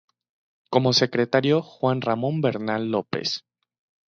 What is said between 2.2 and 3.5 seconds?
Bernal López.